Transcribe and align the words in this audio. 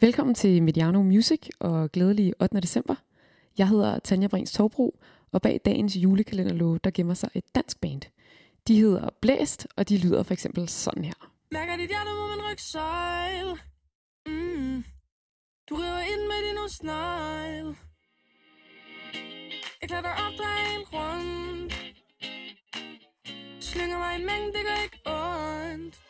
Velkommen 0.00 0.34
til 0.34 0.62
Mediano 0.62 1.02
Music 1.02 1.48
og 1.60 1.92
glædelig 1.92 2.32
8. 2.40 2.60
december. 2.60 2.94
Jeg 3.58 3.68
hedder 3.68 3.98
Tanja 3.98 4.28
Brins 4.28 4.52
Torbro, 4.52 5.00
og 5.32 5.42
bag 5.42 5.60
dagens 5.64 5.96
julekalenderlåge, 5.96 6.78
der 6.84 6.90
gemmer 6.90 7.14
sig 7.14 7.30
et 7.34 7.54
dansk 7.54 7.80
band. 7.80 8.02
De 8.68 8.80
hedder 8.80 9.10
Blæst, 9.20 9.66
og 9.76 9.88
de 9.88 9.98
lyder 9.98 10.22
for 10.22 10.32
eksempel 10.32 10.68
sådan 10.68 11.04
her. 11.04 11.32
Mærker 11.52 11.76
dit 11.76 11.88
hjerte 11.88 12.10
mod 12.10 12.36
min 12.36 12.52
rygsøjl 12.52 13.50
mm. 14.26 14.84
Du 15.70 15.74
river 15.74 16.00
ind 16.00 16.22
med 16.30 16.40
din 16.48 16.68
snegl 16.68 17.76
Jeg 19.80 19.88
klæder 19.88 20.08
op, 20.08 20.32
drejer 20.38 20.78
en 20.78 20.84
rundt 20.92 21.74
Slynger 23.60 23.98
mig 23.98 24.20
i 24.20 24.24
mængde, 24.24 24.58
det 24.58 24.64
gør 24.66 24.82
ikke 24.84 25.00
ondt 25.06 26.07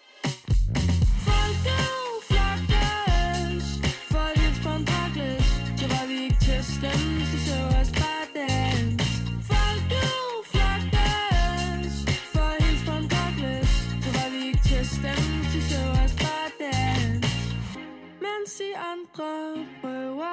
andre 18.98 19.66
prøver 19.80 20.24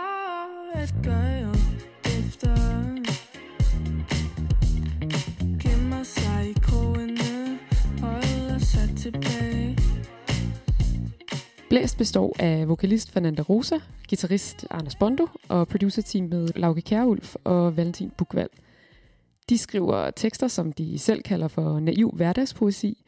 at 0.76 0.96
gøre 1.04 1.56
efter. 2.20 2.56
Gemmer 5.60 6.04
sig 6.04 6.50
i 6.50 6.54
krogene 6.62 7.59
Holder 8.02 8.58
sig 8.58 8.90
tilbage. 8.98 9.78
Blæst 11.70 11.98
består 11.98 12.36
af 12.39 12.67
vokalist 12.67 13.12
Fernanda 13.12 13.42
Rosa, 13.42 13.76
guitarist 14.09 14.67
Anders 14.70 14.95
Bondo 14.95 15.28
og 15.50 15.67
producerteamet 15.67 16.52
Lauke 16.56 16.82
Kjærulf 16.82 17.36
og 17.44 17.78
Valentin 17.78 18.11
Bukvald. 18.17 18.50
De 19.50 19.58
skriver 19.58 20.11
tekster, 20.11 20.48
som 20.48 20.73
de 20.73 21.00
selv 21.00 21.22
kalder 21.22 21.48
for 21.48 21.80
naiv 21.80 22.11
hverdagspoesi, 22.16 23.05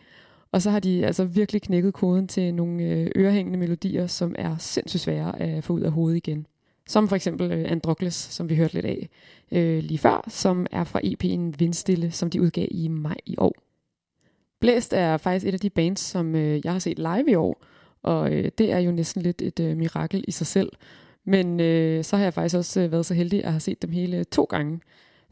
og 0.51 0.61
så 0.61 0.69
har 0.69 0.79
de 0.79 1.05
altså 1.05 1.25
virkelig 1.25 1.61
knækket 1.61 1.93
koden 1.93 2.27
til 2.27 2.53
nogle 2.53 2.83
øh, 2.83 3.07
ørehængende 3.15 3.59
melodier, 3.59 4.07
som 4.07 4.35
er 4.37 4.57
sindssygt 4.57 5.01
svære 5.01 5.41
at 5.41 5.63
få 5.63 5.73
ud 5.73 5.81
af 5.81 5.91
hovedet 5.91 6.17
igen. 6.17 6.47
Som 6.87 7.07
for 7.07 7.15
eksempel 7.15 7.51
Androcles, 7.51 7.71
Androkles, 7.71 8.13
som 8.13 8.49
vi 8.49 8.55
hørte 8.55 8.73
lidt 8.73 8.85
af 8.85 9.09
øh, 9.51 9.83
lige 9.83 9.97
før, 9.97 10.25
som 10.27 10.67
er 10.71 10.83
fra 10.83 10.99
EP'en 11.03 11.57
Vindstille, 11.59 12.11
som 12.11 12.29
de 12.29 12.41
udgav 12.41 12.67
i 12.71 12.87
maj 12.87 13.17
i 13.25 13.35
år. 13.37 13.53
Blæst 14.59 14.93
er 14.93 15.17
faktisk 15.17 15.45
et 15.45 15.53
af 15.53 15.59
de 15.59 15.69
bands, 15.69 15.99
som 15.99 16.35
øh, 16.35 16.61
jeg 16.63 16.71
har 16.71 16.79
set 16.79 16.99
live 16.99 17.31
i 17.31 17.35
år, 17.35 17.63
og 18.03 18.33
øh, 18.33 18.51
det 18.57 18.71
er 18.71 18.79
jo 18.79 18.91
næsten 18.91 19.21
lidt 19.21 19.41
et 19.41 19.59
øh, 19.59 19.77
mirakel 19.77 20.23
i 20.27 20.31
sig 20.31 20.47
selv. 20.47 20.69
Men 21.25 21.59
øh, 21.59 22.03
så 22.03 22.17
har 22.17 22.23
jeg 22.23 22.33
faktisk 22.33 22.55
også 22.55 22.81
øh, 22.81 22.91
været 22.91 23.05
så 23.05 23.13
heldig 23.13 23.43
at 23.43 23.51
have 23.51 23.59
set 23.59 23.81
dem 23.81 23.91
hele 23.91 24.23
to 24.23 24.43
gange. 24.43 24.79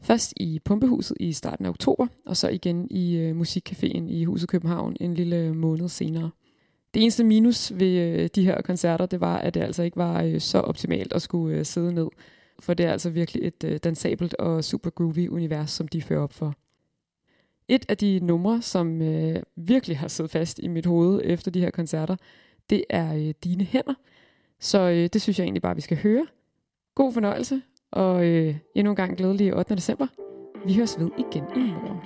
Først 0.00 0.32
i 0.36 0.60
Pumpehuset 0.64 1.16
i 1.20 1.32
starten 1.32 1.66
af 1.66 1.70
oktober, 1.70 2.06
og 2.26 2.36
så 2.36 2.48
igen 2.48 2.88
i 2.90 3.16
øh, 3.16 3.40
Musikcaféen 3.40 4.10
i 4.10 4.24
Huset 4.24 4.48
København 4.48 4.96
en 5.00 5.14
lille 5.14 5.36
øh, 5.36 5.56
måned 5.56 5.88
senere. 5.88 6.30
Det 6.94 7.02
eneste 7.02 7.24
minus 7.24 7.72
ved 7.74 7.98
øh, 7.98 8.28
de 8.34 8.44
her 8.44 8.62
koncerter, 8.62 9.06
det 9.06 9.20
var, 9.20 9.38
at 9.38 9.54
det 9.54 9.60
altså 9.60 9.82
ikke 9.82 9.96
var 9.96 10.22
øh, 10.22 10.40
så 10.40 10.60
optimalt 10.60 11.12
at 11.12 11.22
skulle 11.22 11.58
øh, 11.58 11.64
sidde 11.64 11.94
ned. 11.94 12.08
For 12.60 12.74
det 12.74 12.86
er 12.86 12.92
altså 12.92 13.10
virkelig 13.10 13.46
et 13.46 13.64
øh, 13.64 13.78
dansabelt 13.84 14.34
og 14.34 14.64
super 14.64 14.90
groovy 14.90 15.28
univers, 15.28 15.70
som 15.70 15.88
de 15.88 16.02
fører 16.02 16.20
op 16.20 16.32
for. 16.32 16.54
Et 17.68 17.86
af 17.88 17.96
de 17.96 18.20
numre, 18.22 18.62
som 18.62 19.02
øh, 19.02 19.42
virkelig 19.56 19.98
har 19.98 20.08
siddet 20.08 20.30
fast 20.30 20.58
i 20.62 20.68
mit 20.68 20.86
hoved 20.86 21.20
efter 21.24 21.50
de 21.50 21.60
her 21.60 21.70
koncerter, 21.70 22.16
det 22.70 22.84
er 22.90 23.14
øh, 23.14 23.34
Dine 23.44 23.64
Hænder. 23.64 23.94
Så 24.60 24.80
øh, 24.80 25.08
det 25.12 25.22
synes 25.22 25.38
jeg 25.38 25.44
egentlig 25.44 25.62
bare, 25.62 25.74
vi 25.74 25.80
skal 25.80 25.96
høre. 25.96 26.26
God 26.94 27.12
fornøjelse, 27.12 27.62
og 27.96 28.26
øh, 28.26 28.54
endnu 28.74 28.90
en 28.90 28.96
gang 28.96 29.16
glædelig 29.16 29.54
8. 29.56 29.76
december. 29.76 30.06
Vi 30.66 30.74
høres 30.74 30.96
ved 30.98 31.10
igen 31.18 31.44
i 31.56 31.72
morgen. 31.84 32.00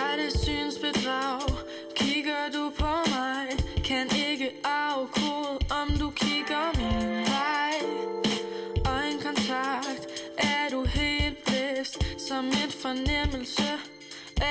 Er 0.00 0.12
det 0.20 0.32
synsbedrag? 0.44 1.40
Kigger 1.96 2.44
du 2.54 2.64
på 2.78 2.92
mig? 3.14 3.46
Kan 3.84 4.06
ikke 4.30 4.48
afkode, 4.64 5.58
om 5.80 5.88
du 6.00 6.10
kigger 6.10 6.64
min 6.80 7.10
vej 7.34 7.74
Øjenkontakt 8.96 10.04
Er 10.38 10.64
du 10.70 10.84
helt 10.84 11.36
blæst 11.46 11.96
Som 12.28 12.44
et 12.48 12.72
fornemmelse 12.84 13.72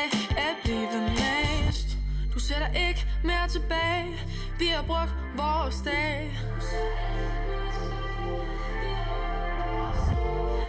Af 0.01 0.09
at 0.47 0.55
blive 0.63 1.01
mast 1.21 1.87
Du 2.33 2.39
sætter 2.39 2.69
ikke 2.87 3.01
mere 3.23 3.47
tilbage 3.49 4.09
vi 4.59 4.67
har 4.67 4.83
brugt 4.83 5.15
vores 5.37 5.81
dag. 5.85 6.37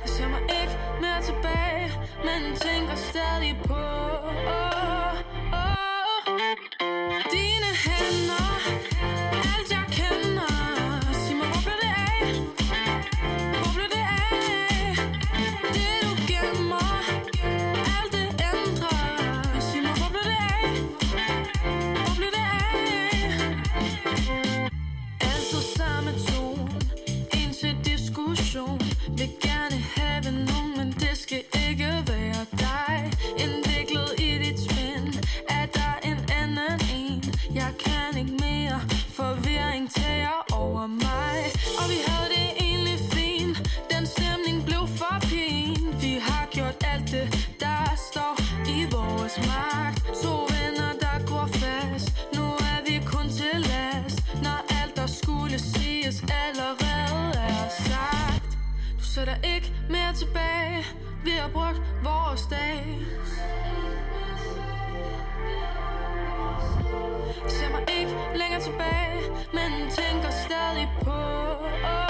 Jeg 0.02 0.08
ser 0.08 0.28
mig 0.28 0.40
ikke 0.62 0.78
mere 1.00 1.22
tilbage 1.22 1.90
Men 2.24 2.56
tænker 2.56 2.94
stadig 2.94 3.56
på 3.64 4.09
ikke 38.20 38.32
mere. 38.32 38.80
Forvirring 39.18 39.90
tager 39.90 40.36
over 40.52 40.86
mig. 40.86 41.38
Og 41.80 41.84
vi 41.92 41.98
havde 42.06 42.28
det 42.36 42.48
egentlig 42.66 42.98
fint. 43.16 43.56
Den 43.92 44.06
stemning 44.06 44.56
blev 44.68 44.82
for 45.00 45.16
pin. 45.30 45.82
Vi 46.04 46.12
har 46.28 46.44
gjort 46.56 46.76
alt 46.92 47.06
det 47.14 47.26
Der 47.60 47.84
står 48.08 48.34
i 48.76 48.78
vores 48.96 49.34
magt. 49.50 49.98
To 50.22 50.32
venner 50.54 50.92
der 51.04 51.16
går 51.32 51.46
fast. 51.62 52.08
Nu 52.36 52.44
er 52.72 52.80
vi 52.88 52.94
kun 53.14 53.26
til 53.38 53.56
last. 53.72 54.18
Når 54.44 54.58
alt 54.80 54.96
der 54.96 55.06
skulle 55.06 55.58
siges 55.58 56.24
allerede 56.44 57.32
er 57.54 57.68
sagt. 57.88 58.50
Du 58.98 59.04
sætter 59.14 59.36
ikke 59.54 59.72
mere 59.90 60.12
tilbage. 60.22 60.78
Vi 61.24 61.30
har 61.30 61.48
brugt 61.48 61.80
vores 62.04 62.42
dag 62.50 63.00
længere 68.34 68.60
tilbage 68.60 69.20
Men 69.52 69.70
tænker 69.90 70.30
stadig 70.30 70.88
på 71.04 71.20
oh, 71.84 72.09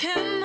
can 0.00 0.39